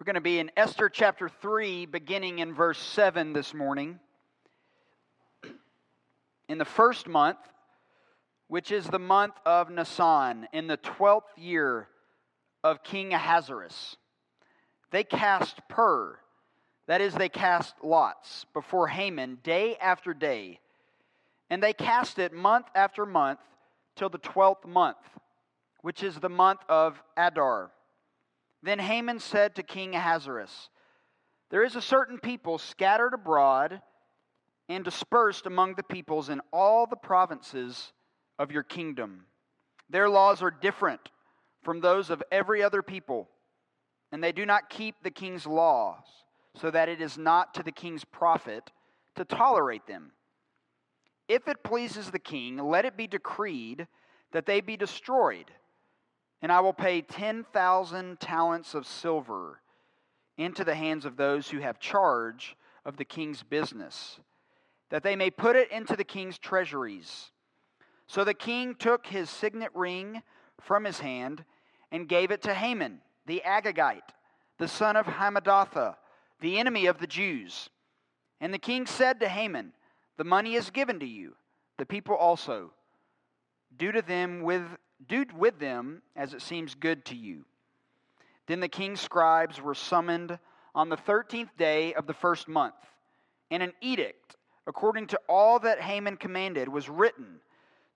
[0.00, 4.00] We're going to be in Esther chapter 3, beginning in verse 7 this morning.
[6.48, 7.38] In the first month,
[8.48, 11.86] which is the month of Nisan, in the 12th year
[12.64, 13.96] of King Ahasuerus,
[14.90, 16.18] they cast pur,
[16.88, 20.58] that is, they cast lots, before Haman day after day.
[21.50, 23.38] And they cast it month after month
[23.94, 24.98] till the 12th month,
[25.82, 27.70] which is the month of Adar
[28.66, 30.70] then Haman said to King Ahasuerus,
[31.50, 33.82] There is a certain people scattered abroad
[34.68, 37.92] and dispersed among the peoples in all the provinces
[38.38, 39.26] of your kingdom.
[39.90, 41.10] Their laws are different
[41.62, 43.28] from those of every other people,
[44.10, 46.04] and they do not keep the king's laws,
[46.54, 48.70] so that it is not to the king's profit
[49.16, 50.12] to tolerate them.
[51.28, 53.86] If it pleases the king, let it be decreed
[54.32, 55.50] that they be destroyed
[56.44, 59.62] and I will pay 10,000 talents of silver
[60.36, 64.20] into the hands of those who have charge of the king's business,
[64.90, 67.30] that they may put it into the king's treasuries.
[68.06, 70.22] So the king took his signet ring
[70.60, 71.46] from his hand
[71.90, 74.12] and gave it to Haman, the Agagite,
[74.58, 75.96] the son of Hammedatha,
[76.42, 77.70] the enemy of the Jews.
[78.42, 79.72] And the king said to Haman,
[80.18, 81.36] The money is given to you,
[81.78, 82.70] the people also.
[83.78, 84.62] Do to them with
[85.08, 87.44] do with them as it seems good to you.
[88.46, 90.38] Then the king's scribes were summoned
[90.74, 92.74] on the thirteenth day of the first month,
[93.50, 97.40] and an edict, according to all that Haman commanded, was written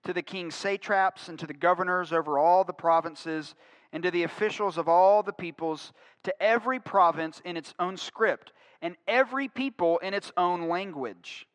[0.03, 3.53] to the king's satraps and to the governors over all the provinces
[3.91, 8.53] and to the officials of all the peoples, to every province in its own script,
[8.81, 11.47] and every people in its own language.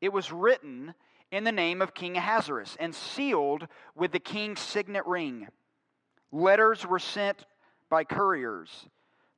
[0.00, 0.94] It was written
[1.30, 5.48] in the name of King Ahasuerus and sealed with the king's signet ring.
[6.32, 7.44] Letters were sent
[7.88, 8.86] by couriers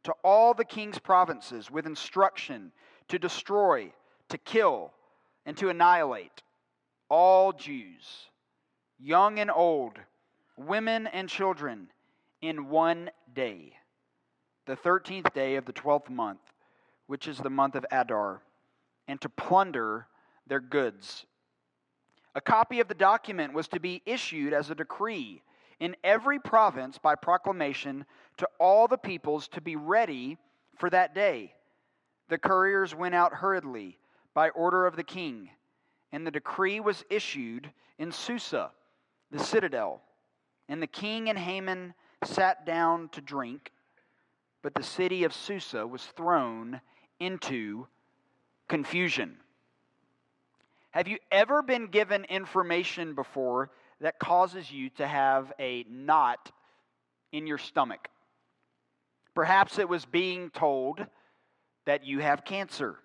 [0.04, 2.72] to all the king's provinces with instruction
[3.08, 3.92] to destroy,
[4.28, 4.92] to kill,
[5.46, 6.42] and to annihilate
[7.08, 8.28] all Jews,
[8.98, 9.98] young and old,
[10.56, 11.88] women and children,
[12.40, 13.74] in one day,
[14.66, 16.40] the 13th day of the 12th month,
[17.06, 18.42] which is the month of Adar,
[19.06, 20.06] and to plunder
[20.46, 21.26] their goods.
[22.34, 25.42] A copy of the document was to be issued as a decree
[25.80, 28.06] in every province by proclamation
[28.38, 30.38] to all the peoples to be ready
[30.78, 31.54] for that day.
[32.28, 33.98] The couriers went out hurriedly
[34.32, 35.50] by order of the king,
[36.12, 38.70] and the decree was issued in Susa,
[39.30, 40.00] the citadel.
[40.68, 41.92] And the king and Haman
[42.24, 43.72] sat down to drink,
[44.62, 46.80] but the city of Susa was thrown
[47.20, 47.86] into
[48.68, 49.41] confusion.
[50.92, 53.70] Have you ever been given information before
[54.00, 56.52] that causes you to have a knot
[57.32, 58.08] in your stomach?
[59.34, 61.04] Perhaps it was being told
[61.86, 62.98] that you have cancer.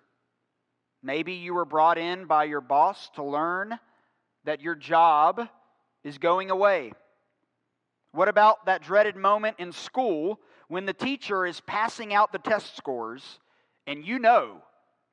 [1.02, 3.78] Maybe you were brought in by your boss to learn
[4.44, 5.48] that your job
[6.04, 6.92] is going away.
[8.12, 12.76] What about that dreaded moment in school when the teacher is passing out the test
[12.76, 13.38] scores
[13.86, 14.58] and you know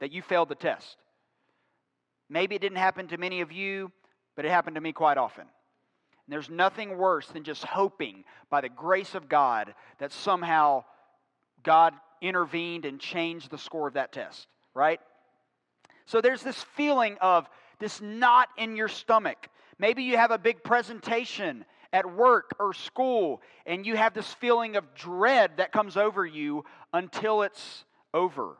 [0.02, 0.97] that you failed the test?
[2.30, 3.91] Maybe it didn't happen to many of you,
[4.36, 5.44] but it happened to me quite often.
[5.44, 10.84] And there's nothing worse than just hoping by the grace of God that somehow
[11.63, 15.00] God intervened and changed the score of that test, right?
[16.06, 17.47] So there's this feeling of
[17.80, 19.50] this knot in your stomach.
[19.78, 24.75] Maybe you have a big presentation at work or school, and you have this feeling
[24.75, 28.57] of dread that comes over you until it's over.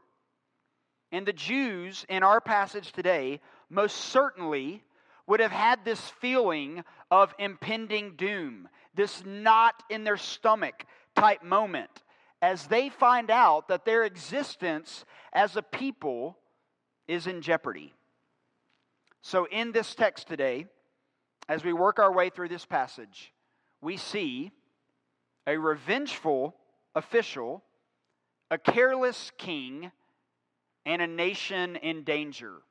[1.12, 3.40] And the Jews in our passage today
[3.70, 4.84] most certainly
[5.28, 12.04] would have had this feeling of impending doom, this knot in their stomach type moment,
[12.42, 16.38] as they find out that their existence as a people
[17.08, 17.94] is in jeopardy.
[19.22, 20.68] So, in this text today,
[21.50, 23.34] as we work our way through this passage,
[23.82, 24.52] we see
[25.48, 26.56] a revengeful
[26.94, 27.64] official,
[28.52, 29.92] a careless king,
[30.86, 32.62] and a nation in danger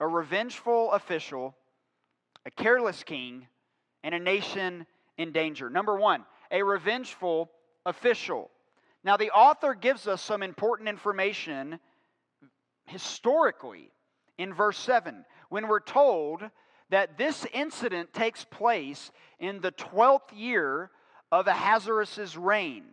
[0.00, 1.54] a revengeful official,
[2.44, 3.46] a careless king,
[4.02, 4.86] and a nation
[5.18, 5.70] in danger.
[5.70, 7.50] Number one, a revengeful
[7.86, 8.50] official.
[9.04, 11.80] Now, the author gives us some important information
[12.86, 13.90] historically
[14.38, 16.42] in verse 7 when we're told
[16.90, 20.90] that this incident takes place in the 12th year
[21.30, 22.84] of Ahasuerus' reign.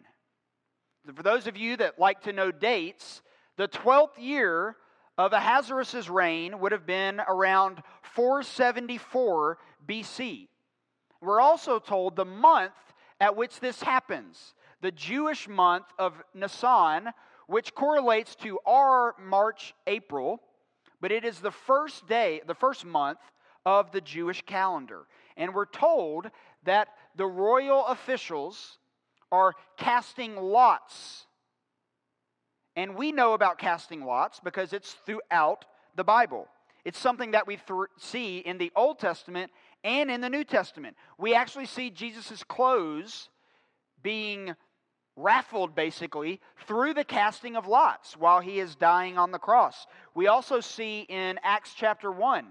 [1.13, 3.21] For those of you that like to know dates,
[3.57, 4.77] the 12th year
[5.19, 7.83] Uh, of Ahasuerus' reign would have been around
[8.13, 9.57] 474
[9.87, 10.47] BC.
[11.21, 12.71] We're also told the month
[13.19, 14.53] at which this happens.
[14.81, 17.09] the Jewish month of Nisan,
[17.47, 20.41] which correlates to our March, April,
[21.01, 23.19] but it is the first day, the first month
[23.65, 25.05] of the Jewish calendar.
[25.35, 26.31] And we're told
[26.63, 26.87] that
[27.17, 28.77] the royal officials
[29.33, 31.25] are casting lots.
[32.79, 35.65] And we know about casting lots because it's throughout
[35.97, 36.47] the Bible.
[36.85, 39.51] It's something that we th- see in the Old Testament
[39.83, 40.95] and in the New Testament.
[41.17, 43.27] We actually see Jesus' clothes
[44.01, 44.55] being
[45.17, 49.85] raffled basically through the casting of lots while he is dying on the cross.
[50.15, 52.45] We also see in Acts chapter 1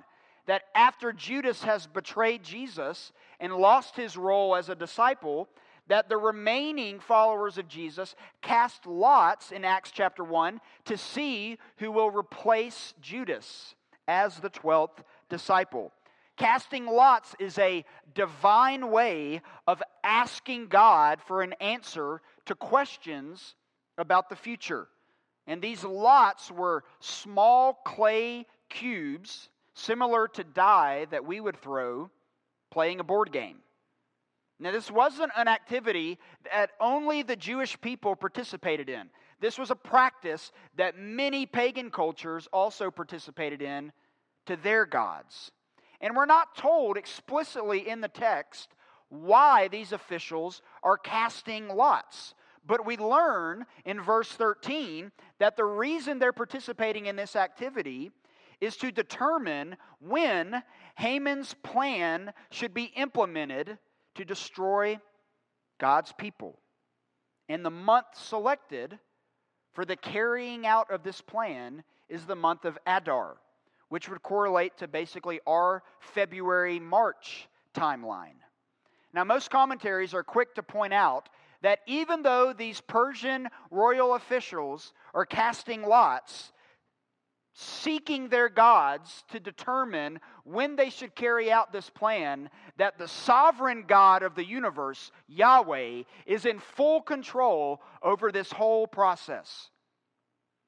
[0.45, 5.49] that after Judas has betrayed Jesus and lost his role as a disciple,
[5.89, 11.91] that the remaining followers of Jesus cast lots in Acts chapter 1 to see who
[11.91, 13.75] will replace Judas
[14.07, 14.99] as the 12th
[15.29, 15.93] disciple.
[16.37, 23.57] Casting lots is a divine way of asking God for an answer to questions
[23.97, 24.87] about the future.
[25.49, 32.11] And these lots were small clay cubes, similar to die that we would throw
[32.71, 33.57] playing a board game.
[34.61, 36.19] Now, this wasn't an activity
[36.51, 39.09] that only the Jewish people participated in.
[39.41, 43.93] This was a practice that many pagan cultures also participated in
[44.47, 45.53] to their gods.
[46.01, 48.75] And we're not told explicitly in the text
[49.11, 52.35] why these officials are casting lots.
[52.67, 58.11] But we learn in verse 13 that the reason they're participating in this activity
[58.61, 60.63] is to determine when
[60.97, 63.79] Haman's plan should be implemented
[64.19, 65.01] to destroy
[65.81, 66.59] God's people.
[67.49, 68.99] And the month selected
[69.73, 73.39] for the carrying out of this plan is the month of Adar
[73.89, 78.37] which would correlate to basically our February March timeline.
[79.13, 81.29] Now, most commentaries are quick to point out
[81.63, 86.53] that even though these Persian royal officials are casting lots,
[87.55, 92.49] seeking their gods to determine when they should carry out this plan,
[92.79, 98.87] that the sovereign God of the universe, Yahweh, is in full control over this whole
[98.87, 99.71] process.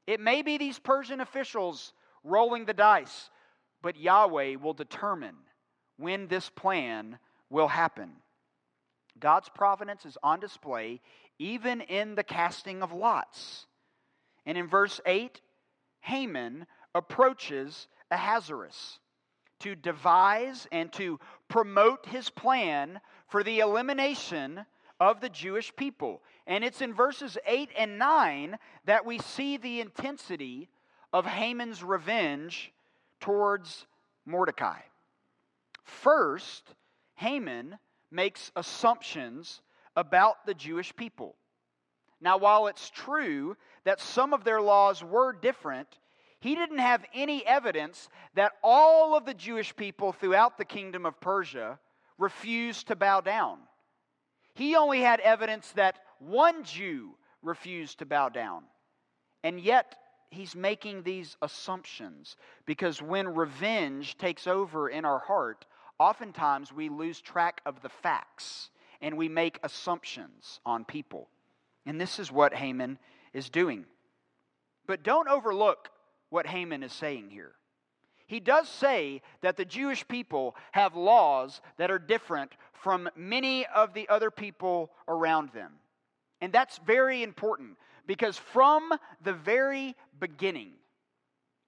[0.06, 1.94] It may be these Persian officials
[2.24, 3.30] rolling the dice,
[3.80, 5.36] but Yahweh will determine
[5.96, 7.18] when this plan
[7.48, 8.10] will happen.
[9.18, 11.00] God's providence is on display
[11.38, 13.66] even in the casting of lots.
[14.44, 15.40] And in verse 8,
[16.00, 18.98] Haman approaches Ahasuerus
[19.60, 21.18] to devise and to
[21.48, 24.64] promote his plan for the elimination
[24.98, 26.22] of the Jewish people.
[26.46, 30.68] And it's in verses 8 and 9 that we see the intensity
[31.12, 32.72] of Haman's revenge
[33.20, 33.86] towards
[34.26, 34.80] Mordecai.
[35.84, 36.74] First,
[37.14, 37.78] Haman
[38.10, 39.60] makes assumptions
[39.96, 41.36] about the Jewish people.
[42.20, 45.88] Now, while it's true that some of their laws were different,
[46.40, 51.20] he didn't have any evidence that all of the Jewish people throughout the kingdom of
[51.20, 51.78] Persia
[52.19, 53.58] refused to bow down.
[54.54, 58.64] He only had evidence that one Jew refused to bow down.
[59.42, 59.96] And yet,
[60.31, 65.66] he's making these assumptions because when revenge takes over in our heart,
[65.98, 68.70] oftentimes we lose track of the facts
[69.00, 71.28] and we make assumptions on people.
[71.87, 72.98] And this is what Haman
[73.32, 73.87] is doing.
[74.87, 75.90] But don't overlook
[76.30, 77.52] what Haman is saying here.
[78.26, 83.92] He does say that the Jewish people have laws that are different from many of
[83.92, 85.72] the other people around them.
[86.40, 90.72] And that's very important because from the very beginning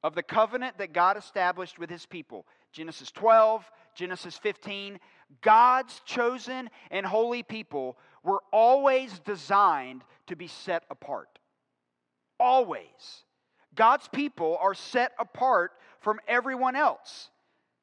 [0.05, 4.99] of the covenant that God established with his people, Genesis 12, Genesis 15,
[5.41, 11.39] God's chosen and holy people were always designed to be set apart.
[12.39, 13.25] Always.
[13.75, 17.31] God's people are set apart from everyone else.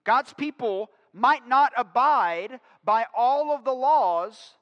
[0.05, 4.55] God's people might not abide by all of the laws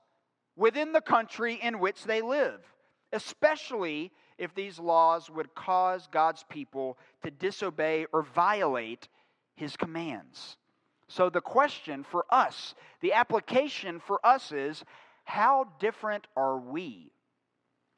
[0.56, 2.62] within the country in which they live
[3.12, 9.08] especially if these laws would cause God's people to disobey or violate
[9.56, 10.58] his commands.
[11.08, 14.84] So, the question for us, the application for us is
[15.24, 17.12] how different are we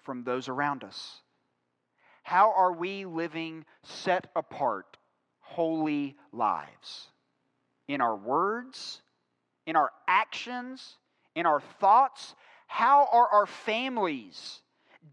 [0.03, 1.21] from those around us?
[2.29, 4.98] How are we living set apart,
[5.39, 7.07] holy lives?
[7.88, 9.01] In our words,
[9.65, 10.98] in our actions,
[11.33, 12.36] in our thoughts?
[12.67, 14.62] How are our families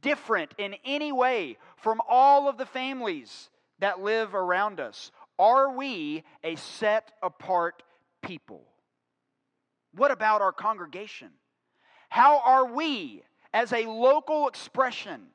[0.02, 5.10] different in any way from all of the families that live around us?
[5.38, 7.82] Are we a set apart
[8.20, 8.62] people?
[9.94, 11.30] What about our congregation?
[12.10, 13.22] How are we
[13.54, 15.28] as a local expression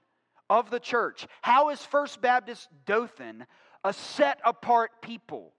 [0.51, 1.25] of the church.
[1.41, 3.47] How is First Baptist Dothan
[3.85, 5.53] a set apart people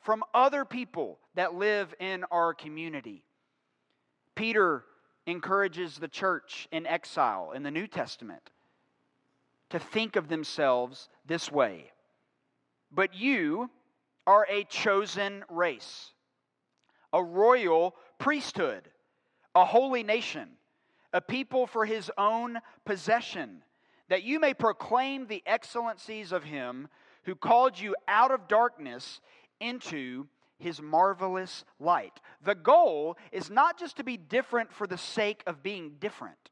[0.00, 3.22] from other people that live in our community?
[4.34, 4.84] Peter
[5.26, 8.40] encourages the church in exile in the New Testament
[9.68, 11.90] to think of themselves this way.
[12.90, 13.68] But you
[14.26, 16.12] are a chosen race,
[17.12, 18.88] a royal priesthood,
[19.54, 20.48] a holy nation,
[21.12, 23.62] a people for his own possession,
[24.08, 26.88] that you may proclaim the excellencies of him
[27.24, 29.20] who called you out of darkness
[29.60, 30.26] into
[30.58, 32.20] his marvelous light.
[32.44, 36.50] The goal is not just to be different for the sake of being different,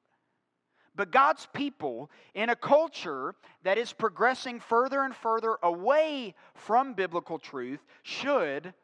[0.97, 7.39] but God's people in a culture that is progressing further and further away from biblical
[7.39, 8.75] truth should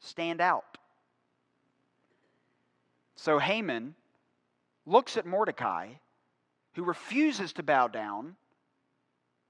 [0.00, 0.78] stand out.
[3.14, 3.94] So Haman
[4.86, 5.88] looks at Mordecai,
[6.74, 8.36] who refuses to bow down,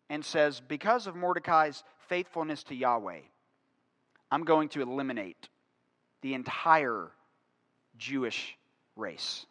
[0.08, 3.20] and says, Because of Mordecai's faithfulness to Yahweh,
[4.30, 5.48] I'm going to eliminate
[6.22, 7.08] the entire
[7.96, 8.56] Jewish
[8.96, 9.46] race.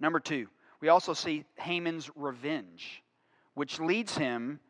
[0.00, 0.48] Number two,
[0.80, 3.02] we also see Haman's revenge,
[3.54, 4.60] which leads him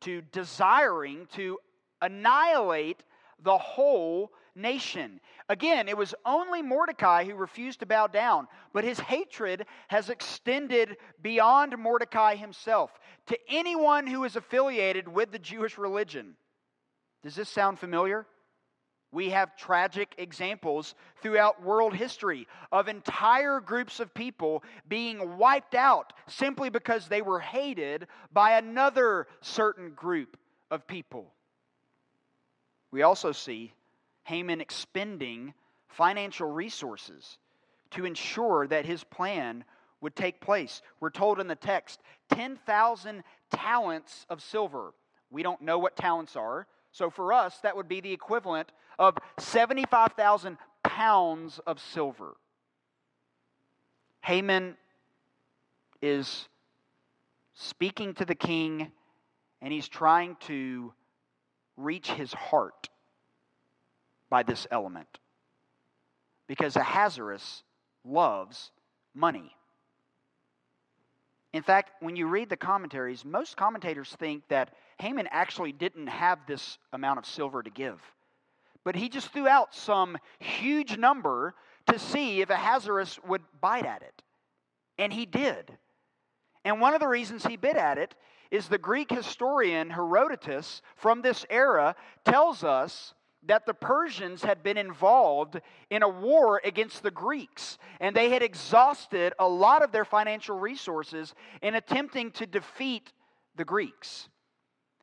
[0.00, 1.58] to desiring to
[2.00, 3.02] annihilate
[3.42, 5.20] the whole nation.
[5.48, 10.96] Again, it was only Mordecai who refused to bow down, but his hatred has extended
[11.22, 12.90] beyond Mordecai himself
[13.26, 16.34] to anyone who is affiliated with the Jewish religion.
[17.22, 18.26] Does this sound familiar?
[19.10, 26.12] We have tragic examples throughout world history of entire groups of people being wiped out
[26.26, 30.36] simply because they were hated by another certain group
[30.70, 31.32] of people.
[32.90, 33.72] We also see
[34.28, 35.54] Haman expending
[35.88, 37.38] financial resources
[37.92, 39.64] to ensure that his plan
[40.02, 40.82] would take place.
[41.00, 44.92] We're told in the text 10,000 talents of silver.
[45.30, 46.66] We don't know what talents are.
[46.92, 52.36] So for us, that would be the equivalent of 75,000 pounds of silver.
[54.20, 54.76] Haman
[56.02, 56.48] is
[57.54, 58.92] speaking to the king
[59.62, 60.92] and he's trying to
[61.78, 62.90] reach his heart
[64.30, 65.18] by this element.
[66.46, 67.62] Because Ahasuerus
[68.04, 68.70] loves
[69.14, 69.54] money.
[71.52, 76.38] In fact, when you read the commentaries, most commentators think that Haman actually didn't have
[76.46, 78.00] this amount of silver to give.
[78.84, 81.54] But he just threw out some huge number
[81.86, 84.22] to see if Ahasuerus would bite at it.
[84.98, 85.76] And he did.
[86.64, 88.14] And one of the reasons he bit at it
[88.50, 91.94] is the Greek historian Herodotus from this era
[92.24, 93.14] tells us
[93.46, 98.42] that the Persians had been involved in a war against the Greeks, and they had
[98.42, 103.12] exhausted a lot of their financial resources in attempting to defeat
[103.56, 104.28] the Greeks.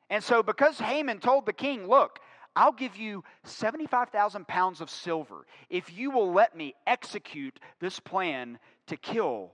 [0.09, 2.19] And so, because Haman told the king, Look,
[2.55, 8.59] I'll give you 75,000 pounds of silver if you will let me execute this plan
[8.87, 9.51] to kill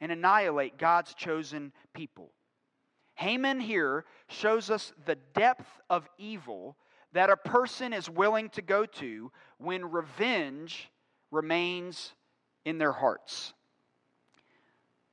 [0.00, 2.30] and annihilate God's chosen people.
[3.16, 6.76] Haman here shows us the depth of evil
[7.12, 10.90] that a person is willing to go to when revenge
[11.30, 12.12] remains
[12.64, 13.54] in their hearts.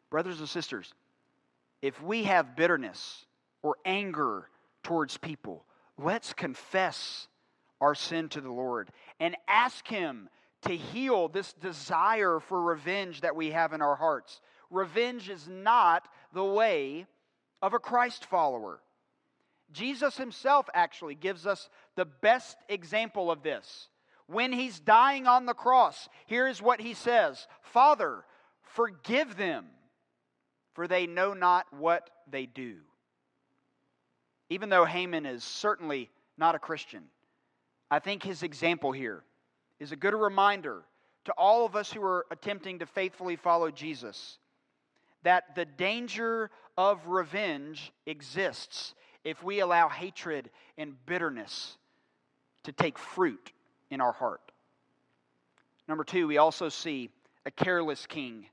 [0.10, 0.94] Brothers and sisters,
[1.82, 3.25] if we have bitterness
[3.62, 4.50] or anger
[4.84, 5.66] towards people,
[5.98, 7.28] let's confess
[7.82, 10.30] our sin to the Lord and ask Him
[10.64, 14.42] to heal this desire for revenge that we have in our hearts.
[14.70, 17.06] Revenge is not the way
[17.62, 18.82] of a Christ follower.
[19.75, 23.89] Jesus himself actually gives us the best example of this.
[24.27, 28.24] When he's dying on the cross, here's what he says Father,
[28.62, 29.65] forgive them,
[30.74, 32.77] for they know not what they do.
[34.50, 37.03] Even though Haman is certainly not a Christian,
[37.91, 39.24] I think his example here
[39.79, 40.84] is a good reminder
[41.25, 44.38] to all of us who are attempting to faithfully follow Jesus
[45.24, 48.94] that the danger of revenge exists
[49.25, 51.77] if we allow hatred and bitterness
[52.63, 53.51] to take fruit
[53.89, 54.51] in our heart.
[55.88, 57.10] Number two, we also see
[57.46, 58.46] a careless king.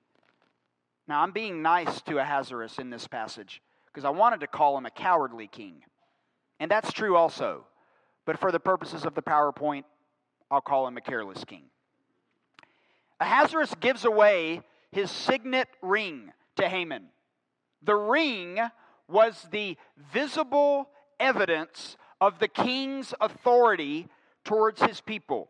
[1.07, 4.87] Now, I'm being nice to Ahasuerus in this passage because I wanted to call him
[4.87, 5.85] a cowardly king.
[6.59, 7.67] And that's true also.
[8.25, 9.85] But for the purposes of the PowerPoint,
[10.51, 11.65] I'll call him a careless king.
[13.21, 17.05] Ahasuerus gives away his signet ring to Haman.
[17.83, 18.59] The ring
[19.09, 19.77] was the
[20.13, 20.89] visible
[21.21, 24.09] evidence of the king's authority
[24.45, 25.49] towards his people.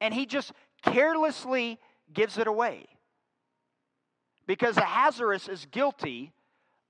[0.00, 1.78] And he just carelessly
[2.12, 2.86] gives it away.
[4.46, 6.32] because Ahasuerus is guilty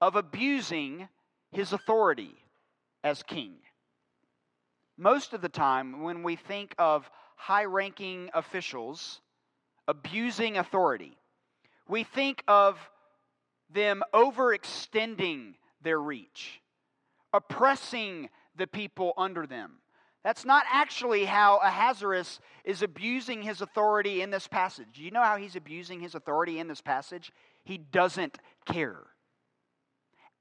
[0.01, 1.09] of abusing
[1.51, 2.35] his authority
[3.05, 3.55] as king.
[4.97, 9.21] Most of the time, when we think of high ranking officials
[9.89, 11.17] abusing authority,
[11.89, 12.79] we think of
[13.73, 16.61] them overextending their reach,
[17.33, 19.79] oppressing the people under them.
[20.25, 24.87] That's not actually how Ahasuerus is abusing his authority in this passage.
[24.95, 27.33] Do you know how he's abusing his authority in this passage?
[27.65, 29.01] He doesn't care.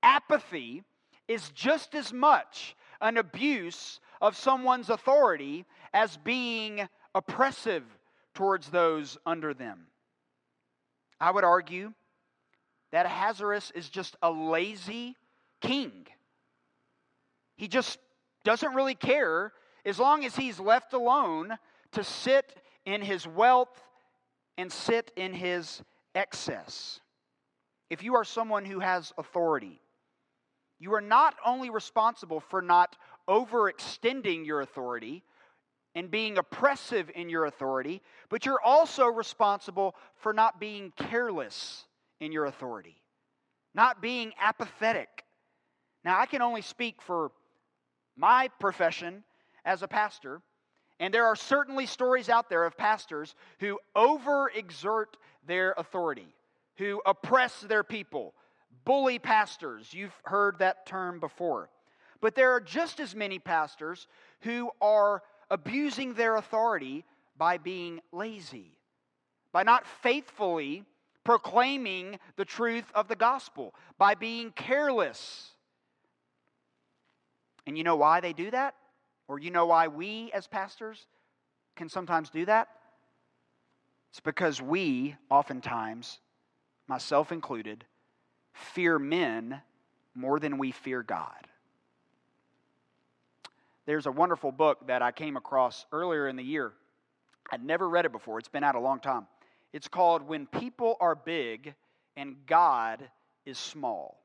[0.03, 0.83] Apathy
[1.27, 7.83] is just as much an abuse of someone's authority as being oppressive
[8.35, 9.87] towards those under them.
[11.19, 11.93] I would argue
[12.91, 15.15] that Ahasuerus is just a lazy
[15.61, 16.07] king.
[17.55, 17.99] He just
[18.43, 19.53] doesn't really care
[19.85, 21.57] as long as he's left alone
[21.93, 22.55] to sit
[22.85, 23.81] in his wealth
[24.57, 25.81] and sit in his
[26.15, 26.99] excess.
[27.89, 29.79] If you are someone who has authority,
[30.79, 32.97] you are not only responsible for not
[33.29, 35.23] overextending your authority
[35.93, 41.85] and being oppressive in your authority, but you're also responsible for not being careless
[42.21, 43.01] in your authority,
[43.73, 45.25] not being apathetic.
[46.05, 47.31] Now, I can only speak for
[48.15, 49.23] my profession
[49.65, 50.41] as a pastor,
[50.99, 56.33] and there are certainly stories out there of pastors who overexert their authority,
[56.77, 58.35] who oppress their people,
[58.85, 59.93] bully pastors.
[59.93, 61.69] You've heard that term before.
[62.21, 64.07] But there are just as many pastors
[64.41, 67.03] who are abusing their authority
[67.35, 68.77] by being lazy,
[69.51, 70.85] by not faithfully
[71.23, 75.49] proclaiming the truth of the gospel, by being careless.
[77.67, 78.75] And you know why they do that?
[79.27, 81.05] Or you know why we as pastors
[81.75, 82.67] can sometimes do that?
[84.09, 86.19] It's because we, oftentimes,
[86.87, 87.85] myself included,
[88.53, 89.61] fear men
[90.13, 91.47] more than we fear God.
[93.85, 96.73] There's a wonderful book that I came across earlier in the year.
[97.51, 99.27] I'd never read it before, it's been out a long time.
[99.73, 101.73] It's called When People Are Big
[102.17, 103.09] and God
[103.45, 104.21] is Small.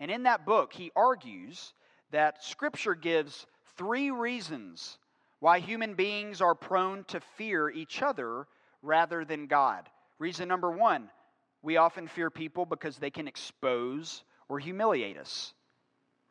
[0.00, 1.74] And in that book, he argues
[2.10, 3.46] that Scripture gives
[3.76, 4.98] three reasons
[5.40, 8.46] why human beings are prone to fear each other
[8.82, 9.88] rather than God.
[10.18, 11.10] Reason number one
[11.62, 15.54] we often fear people because they can expose or humiliate us.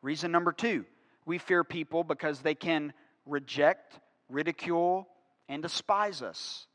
[0.01, 0.85] Reason number two
[1.25, 2.93] we fear people because they can
[3.25, 5.07] reject, ridicule,
[5.47, 6.67] and despise us.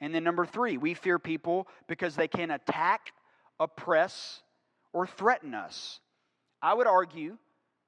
[0.00, 3.12] And then number three, we fear people because they can attack,
[3.58, 4.42] oppress,
[4.92, 6.00] or threaten us.
[6.60, 7.36] I would argue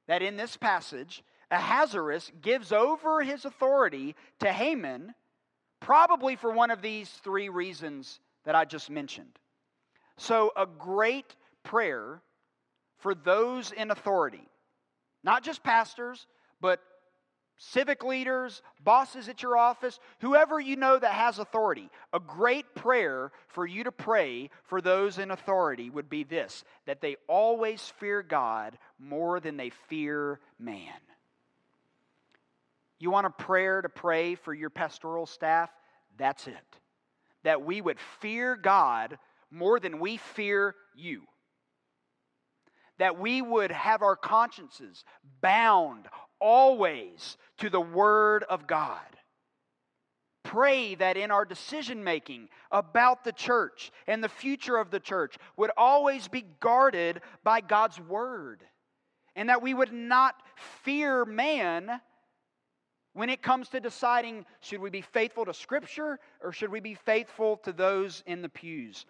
[0.06, 5.14] that in this passage, Ahasuerus gives over his authority to Haman,
[5.80, 9.38] probably for one of these three reasons that I just mentioned.
[10.16, 12.22] So, a great prayer
[12.98, 14.48] for those in authority,
[15.22, 16.26] not just pastors,
[16.60, 16.80] but
[17.58, 23.32] civic leaders, bosses at your office, whoever you know that has authority, a great prayer
[23.48, 28.22] for you to pray for those in authority would be this that they always fear
[28.22, 30.92] God more than they fear man.
[32.98, 35.70] You want a prayer to pray for your pastoral staff?
[36.16, 36.54] That's it.
[37.42, 39.18] That we would fear God
[39.50, 41.22] more than we fear you
[42.98, 45.04] that we would have our consciences
[45.40, 46.06] bound
[46.40, 49.00] always to the Word of God.
[50.44, 55.36] Pray that in our decision making about the church and the future of the church
[55.56, 58.62] would always be guarded by God's Word.
[59.34, 60.36] And that we would not
[60.82, 62.00] fear man
[63.12, 66.94] when it comes to deciding should we be faithful to Scripture or should we be
[66.94, 69.04] faithful to those in the pews.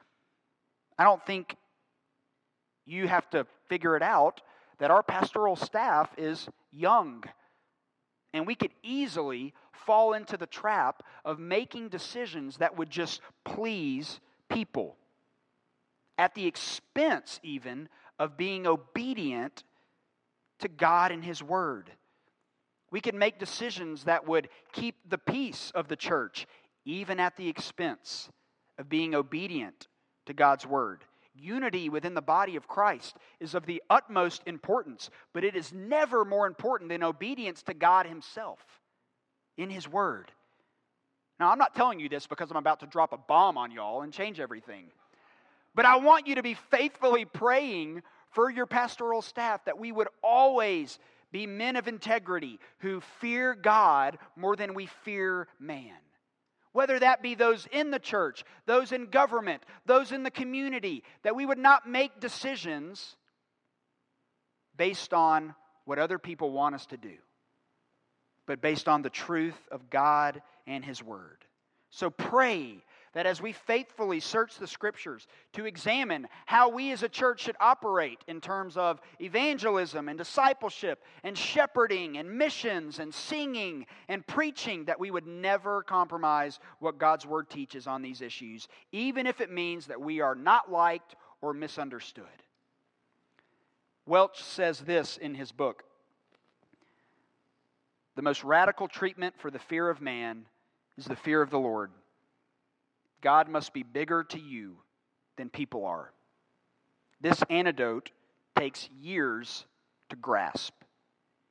[0.99, 1.57] I don't think
[2.87, 4.41] you have to figure it out
[4.79, 7.25] that our pastoral staff is young.
[8.33, 14.21] And we could easily fall into the trap of making decisions that would just please
[14.49, 14.97] people
[16.19, 19.65] at the expense, even, of being obedient
[20.61, 21.91] to God and His Word.
[22.91, 26.47] We could make decisions that would keep the peace of the church,
[26.85, 28.31] even at the expense
[28.79, 29.89] of being obedient
[30.27, 31.05] to God's Word.
[31.39, 36.25] Unity within the body of Christ is of the utmost importance, but it is never
[36.25, 38.61] more important than obedience to God Himself
[39.57, 40.31] in His Word.
[41.39, 44.03] Now, I'm not telling you this because I'm about to drop a bomb on y'all
[44.03, 44.87] and change everything,
[45.75, 50.09] but I want you to be faithfully praying for your pastoral staff that we would
[50.23, 50.99] always
[51.33, 55.93] be men of integrity who fear God more than we fear man.
[56.77, 61.35] Whether that be those in the church, those in government, those in the community, that
[61.35, 63.17] we would not make decisions
[64.77, 65.55] based on
[65.87, 67.15] what other people want us to do,
[68.45, 71.39] but based on the truth of God and His Word.
[71.89, 72.85] So pray
[73.17, 77.57] that as we faithfully search the scriptures to examine how we as a church should
[77.61, 84.85] operate in terms of evangelism and discipleship and shepherding and missions and singing and preaching,
[84.85, 89.51] that we would never compromise what God's word teaches on these issues, even if it
[89.51, 92.27] means that we are not liked or misunderstood.
[94.05, 95.85] Welch says this in his book
[98.15, 100.45] The most radical treatment for the fear of man
[100.99, 101.91] is the fear of the Lord.
[103.27, 104.77] God must be bigger to you
[105.37, 106.13] than people are.
[107.21, 108.13] This antidote
[108.55, 109.67] takes years
[110.11, 110.75] to grasp.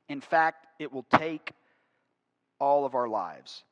[0.08, 1.52] In fact, it will take
[2.58, 3.62] all of our lives.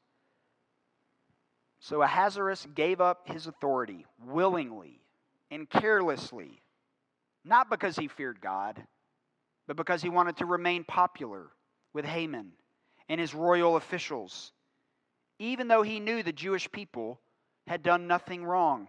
[1.80, 5.00] So Ahasuerus gave up his authority willingly
[5.50, 6.60] and carelessly,
[7.42, 8.84] not because he feared God,
[9.66, 11.46] but because he wanted to remain popular
[11.94, 12.52] with Haman
[13.08, 14.52] and his royal officials,
[15.38, 17.18] even though he knew the Jewish people
[17.66, 18.88] had done nothing wrong.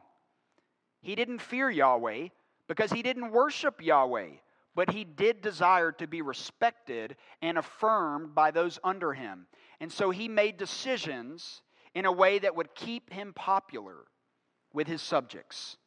[1.02, 2.30] He didn't fear Yahweh
[2.68, 4.30] because he didn't worship Yahweh,
[4.76, 9.48] but he did desire to be respected and affirmed by those under him.
[9.80, 11.62] And so he made decisions
[11.94, 13.96] in a way that would keep him popular
[14.74, 15.78] with his subjects.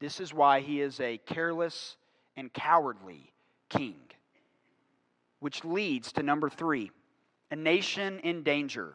[0.00, 1.96] This is why he is a careless
[2.36, 3.32] and cowardly
[3.68, 3.96] king.
[5.40, 6.90] Which leads to number three
[7.50, 8.94] a nation in danger.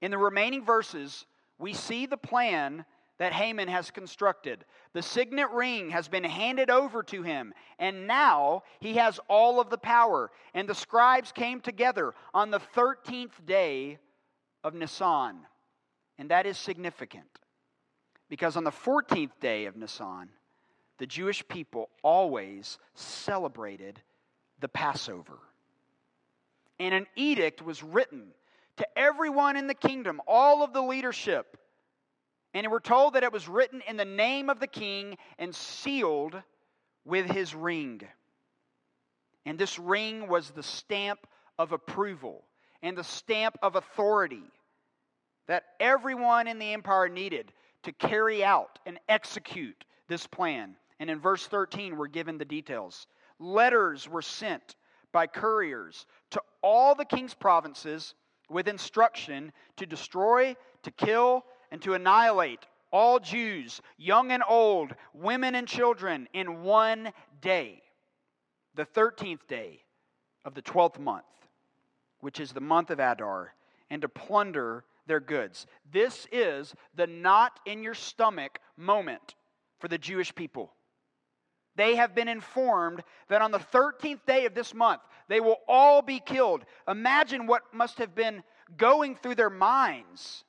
[0.00, 1.24] In the remaining verses,
[1.58, 2.84] we see the plan
[3.18, 4.64] that Haman has constructed.
[4.92, 9.70] The signet ring has been handed over to him, and now he has all of
[9.70, 10.30] the power.
[10.54, 13.98] And the scribes came together on the 13th day
[14.62, 15.40] of Nisan.
[16.16, 17.26] And that is significant
[18.28, 20.28] because on the 14th day of Nisan,
[20.98, 24.00] the Jewish people always celebrated
[24.60, 25.38] the Passover.
[26.80, 28.28] And an edict was written
[28.78, 31.56] to everyone in the kingdom, all of the leadership.
[32.54, 36.40] And we're told that it was written in the name of the king and sealed
[37.04, 38.02] with his ring.
[39.44, 41.20] And this ring was the stamp
[41.58, 42.44] of approval
[42.82, 44.42] and the stamp of authority
[45.46, 50.76] that everyone in the empire needed to carry out and execute this plan.
[51.00, 53.06] And in verse 13, we're given the details.
[53.38, 54.76] Letters were sent
[55.12, 58.14] by couriers to all the king's provinces
[58.48, 65.54] with instruction to destroy, to kill, and to annihilate all Jews, young and old, women
[65.54, 67.82] and children, in one day,
[68.74, 69.80] the 13th day
[70.44, 71.24] of the 12th month,
[72.20, 73.54] which is the month of Adar,
[73.90, 75.66] and to plunder their goods.
[75.90, 79.34] This is the knot in your stomach moment
[79.78, 80.72] for the Jewish people.
[81.78, 86.02] They have been informed that on the 13th day of this month, they will all
[86.02, 86.64] be killed.
[86.88, 88.42] Imagine what must have been
[88.76, 90.44] going through their minds.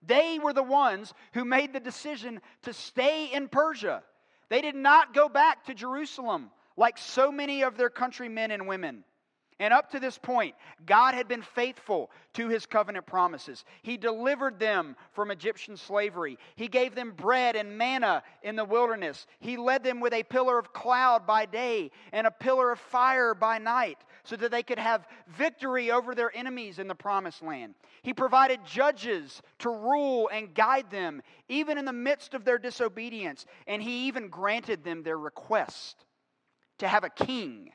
[0.00, 4.02] They were the ones who made the decision to stay in Persia.
[4.48, 9.04] They did not go back to Jerusalem like so many of their countrymen and women.
[9.58, 13.64] And up to this point, God had been faithful to his covenant promises.
[13.80, 16.36] He delivered them from Egyptian slavery.
[16.56, 19.26] He gave them bread and manna in the wilderness.
[19.40, 23.34] He led them with a pillar of cloud by day and a pillar of fire
[23.34, 27.74] by night so that they could have victory over their enemies in the promised land.
[28.02, 33.46] He provided judges to rule and guide them, even in the midst of their disobedience.
[33.66, 36.04] And he even granted them their request
[36.76, 37.70] to have a king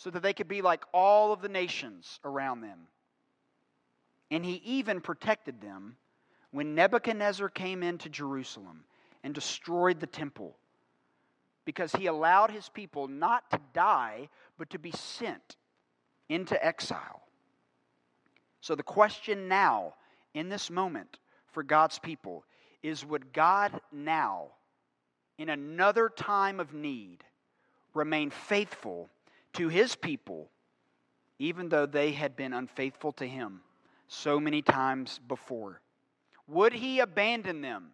[0.00, 2.78] so that they could be like all of the nations around them.
[4.30, 5.96] And he even protected them
[6.52, 8.84] when Nebuchadnezzar came into Jerusalem
[9.22, 10.56] and destroyed the temple
[11.66, 15.56] because he allowed his people not to die, but to be sent
[16.30, 17.20] into exile.
[18.62, 19.94] So, the question now,
[20.32, 21.18] in this moment,
[21.52, 22.44] for God's people
[22.82, 24.46] is would God now,
[25.36, 27.22] in another time of need,
[27.92, 29.10] remain faithful
[29.54, 30.50] to his people,
[31.38, 33.60] even though they had been unfaithful to him
[34.08, 35.80] so many times before?
[36.48, 37.90] Would he abandon them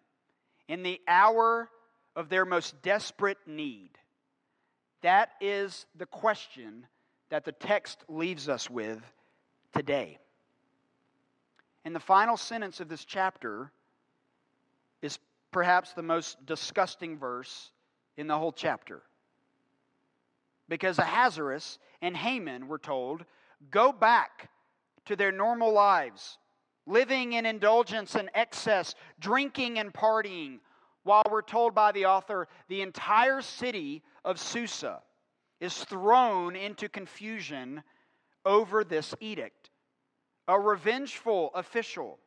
[0.67, 1.69] in the hour
[2.15, 3.91] of their most desperate need?
[5.01, 6.87] That is the question
[7.29, 9.01] that the text leaves us with
[9.73, 10.17] today.
[11.85, 13.71] And the final sentence of this chapter
[15.01, 15.19] is
[15.51, 17.71] perhaps the most disgusting verse
[18.17, 19.03] in the whole chapter
[20.69, 23.25] because Ahasuerus and Haman were told,
[23.71, 24.49] Go back
[25.05, 26.37] to their normal lives.
[26.85, 30.59] living in indulgence and excess, drinking and partying,
[31.03, 35.01] while we're told by the author the entire city of Susa
[35.59, 37.83] is thrown into confusion
[38.45, 39.69] over this edict.
[40.47, 42.19] A revengeful official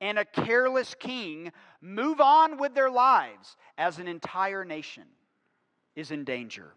[0.00, 5.04] and a careless king move on with their lives as an entire nation
[5.94, 6.72] is in danger.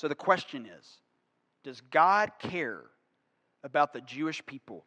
[0.00, 0.96] So the question is
[1.62, 2.84] Does God care
[3.62, 4.86] about the Jewish people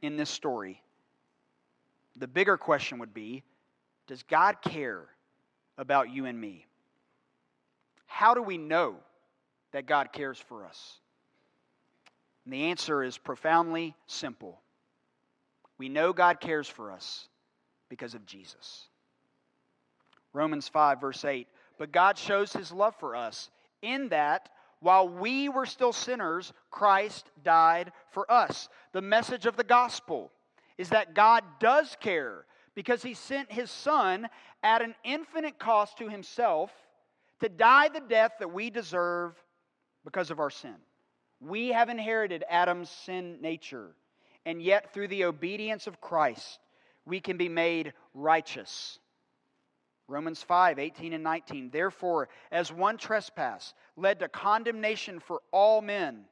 [0.00, 0.80] in this story?
[2.14, 3.42] The bigger question would be
[4.06, 5.06] Does God care
[5.76, 6.68] about you and me?
[8.06, 8.94] How do we know
[9.72, 11.00] that God cares for us?
[12.44, 14.60] And the answer is profoundly simple.
[15.78, 17.26] We know God cares for us
[17.88, 18.86] because of Jesus.
[20.32, 21.48] Romans 5, verse 8.
[21.76, 23.50] But God shows his love for us
[23.84, 24.48] in that
[24.80, 28.68] while we were still sinners, Christ died for us.
[28.92, 30.30] The message of the gospel
[30.76, 32.44] is that God does care
[32.74, 34.28] because he sent his son
[34.62, 36.70] at an infinite cost to himself
[37.40, 39.34] to die the death that we deserve
[40.04, 40.76] because of our sin.
[41.40, 43.94] We have inherited Adam's sin nature,
[44.46, 46.58] and yet through the obedience of Christ,
[47.04, 48.98] we can be made righteous.
[50.06, 51.70] Romans 5, 18 and 19.
[51.70, 56.24] Therefore, as one trespass led to condemnation for all men,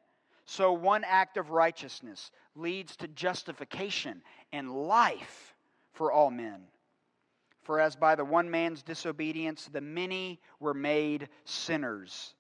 [0.45, 5.55] so one act of righteousness leads to justification and life
[5.93, 6.63] for all men.
[7.63, 12.35] For as by the one man's disobedience the many were made sinners,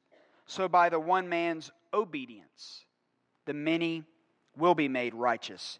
[0.46, 2.84] so by the one man's obedience
[3.46, 4.04] the many
[4.56, 5.78] will be made righteous.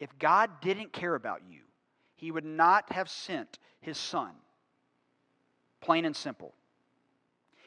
[0.00, 1.62] If God didn't care about you,
[2.14, 4.32] he would not have sent his son.
[5.84, 6.54] Plain and simple.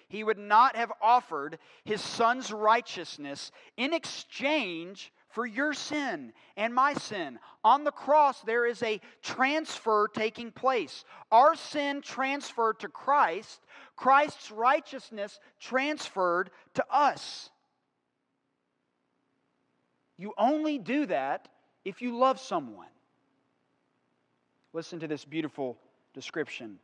[0.09, 6.95] He would not have offered his son's righteousness in exchange for your sin and my
[6.95, 7.37] sin.
[7.63, 11.05] On the cross, there is a transfer taking place.
[11.31, 13.61] Our sin transferred to Christ,
[13.95, 17.51] Christ's righteousness transferred to us.
[20.17, 21.49] You only do that
[21.85, 22.87] if you love someone.
[24.73, 25.77] Listen to this beautiful
[26.15, 26.79] description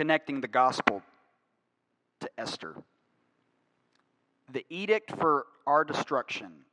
[0.00, 1.02] connecting the gospel
[2.20, 2.74] to Esther.
[4.50, 6.64] The edict for our destruction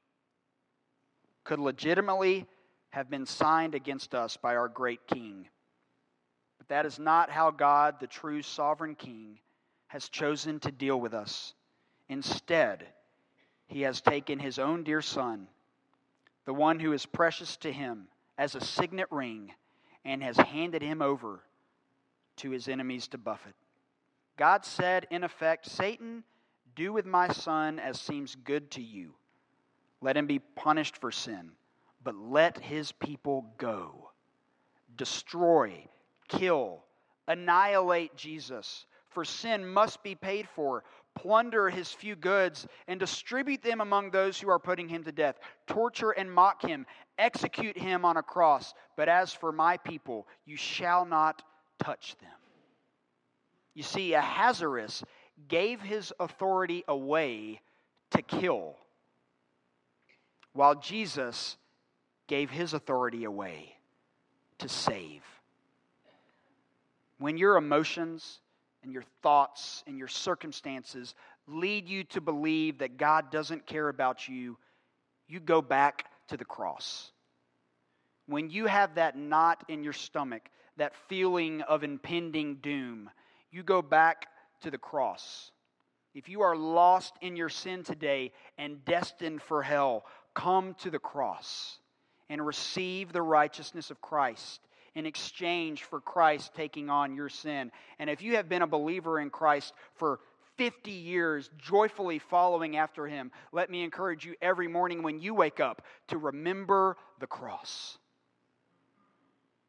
[1.44, 2.46] could legitimately
[2.92, 5.50] have been signed against us by our great king.
[6.58, 9.40] But that is not how God, the true sovereign king,
[9.88, 11.54] has chosen to deal with us.
[12.08, 12.88] Instead,
[13.68, 15.50] he has taken his own dear son,
[16.46, 19.52] the one who is precious to him, as a signet ring,
[20.06, 21.42] and has handed him over
[22.38, 23.54] to his enemies to buffet.
[24.38, 26.24] God said, in effect, Satan,
[26.76, 29.14] do with my son as seems good to you.
[30.02, 31.52] Let him be punished for sin,
[32.04, 34.12] but let his people go.
[34.96, 35.88] Destroy,
[36.28, 36.84] kill,
[37.28, 40.84] annihilate Jesus, for sin must be paid for.
[41.16, 45.40] Plunder his few goods and distribute them among those who are putting him to death.
[45.66, 46.86] Torture and mock him.
[47.18, 48.76] Execute him on a cross.
[48.96, 51.42] But as for my people, you shall not
[51.80, 52.30] touch them.
[53.74, 55.04] You see, Ahasuerus
[55.48, 57.62] gave his authority away
[58.12, 58.76] to kill,
[60.54, 61.58] while Jesus
[62.28, 63.76] gave his authority away
[64.58, 65.22] to save.
[67.20, 68.40] When your emotions
[68.84, 71.14] and your thoughts and your circumstances
[71.48, 74.58] lead you to believe that God doesn't care about you,
[75.28, 77.12] you go back to the cross.
[78.26, 83.10] When you have that knot in your stomach that feeling of impending doom,
[83.52, 84.28] you go back
[84.62, 85.52] to the cross.
[86.14, 91.00] If you are lost in your sin today and destined for hell, come to the
[91.00, 91.78] cross
[92.30, 94.62] and receive the righteousness of Christ
[94.96, 97.72] in exchange for Christ taking on your sin.
[98.00, 100.20] And if you have been a believer in Christ for
[100.58, 105.60] 50 years, joyfully following after him, let me encourage you every morning when you wake
[105.60, 108.00] up to remember the cross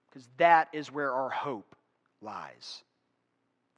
[0.08, 1.76] because that is where our hope
[2.20, 2.82] lies.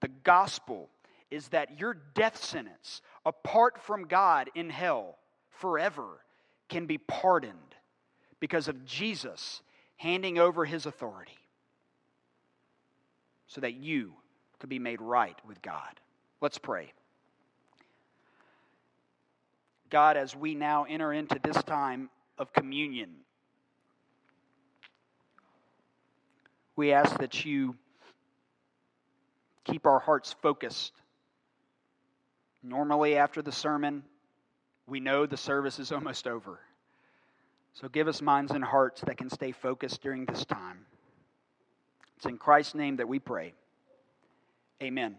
[0.00, 0.88] The gospel
[1.30, 5.18] is that your death sentence, apart from God in hell
[5.50, 6.24] forever,
[6.68, 7.74] can be pardoned
[8.40, 9.62] because of Jesus
[9.96, 11.38] handing over his authority
[13.46, 14.14] so that you
[14.58, 16.00] could be made right with God.
[16.40, 16.92] Let's pray.
[19.90, 23.10] God, as we now enter into this time of communion,
[26.80, 27.76] we ask that you
[29.64, 30.94] keep our hearts focused.
[32.62, 34.02] Normally, after the sermon,
[34.86, 36.58] we know the service is almost over.
[37.74, 40.86] So give us minds and hearts that can stay focused during this time.
[42.16, 43.52] It's in Christ's name that we pray.
[44.82, 45.16] Amen.